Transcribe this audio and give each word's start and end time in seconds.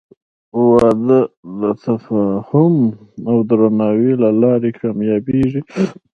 •واده 0.69 1.19
د 1.59 1.61
تفاهم 1.83 2.75
او 3.29 3.35
درناوي 3.49 4.13
له 4.23 4.29
لارې 4.41 4.71
کامیابېږي. 4.79 5.61